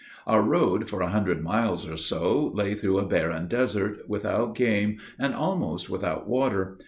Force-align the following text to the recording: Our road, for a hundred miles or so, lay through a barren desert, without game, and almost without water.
Our 0.25 0.41
road, 0.41 0.89
for 0.89 1.01
a 1.03 1.09
hundred 1.11 1.43
miles 1.43 1.87
or 1.87 1.95
so, 1.95 2.49
lay 2.55 2.73
through 2.73 2.97
a 2.97 3.05
barren 3.05 3.47
desert, 3.47 3.99
without 4.09 4.55
game, 4.55 4.97
and 5.19 5.35
almost 5.35 5.91
without 5.91 6.27
water. 6.27 6.79